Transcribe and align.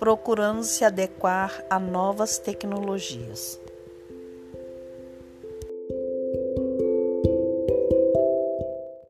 procurando 0.00 0.64
se 0.64 0.82
adequar 0.82 1.62
a 1.68 1.78
novas 1.78 2.38
tecnologias. 2.38 3.60